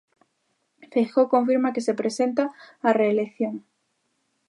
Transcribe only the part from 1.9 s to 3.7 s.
presenta á reelección.